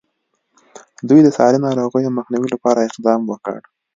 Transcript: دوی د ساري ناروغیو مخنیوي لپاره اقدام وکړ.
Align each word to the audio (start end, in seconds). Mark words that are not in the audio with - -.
دوی 1.07 1.19
د 1.23 1.29
ساري 1.37 1.59
ناروغیو 1.67 2.15
مخنیوي 2.17 2.47
لپاره 2.55 2.79
اقدام 2.89 3.21
وکړ. 3.25 3.59